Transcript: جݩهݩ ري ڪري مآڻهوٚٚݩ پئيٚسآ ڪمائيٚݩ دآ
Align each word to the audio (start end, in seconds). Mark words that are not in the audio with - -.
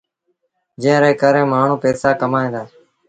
جݩهݩ 0.81 1.01
ري 1.03 1.11
ڪري 1.21 1.43
مآڻهوٚٚݩ 1.51 1.81
پئيٚسآ 1.81 2.09
ڪمائيٚݩ 2.21 2.53
دآ 2.53 2.63